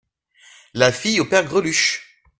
La 0.73 0.91
fille 0.91 1.19
au 1.19 1.25
père 1.25 1.45
Greluche! 1.45 2.23